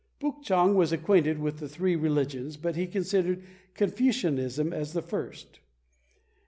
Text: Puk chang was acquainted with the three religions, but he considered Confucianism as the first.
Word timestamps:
Puk 0.19 0.41
chang 0.41 0.73
was 0.73 0.91
acquainted 0.91 1.37
with 1.37 1.59
the 1.59 1.69
three 1.69 1.95
religions, 1.95 2.57
but 2.57 2.75
he 2.75 2.87
considered 2.87 3.43
Confucianism 3.75 4.73
as 4.73 4.93
the 4.93 5.01
first. 5.03 5.59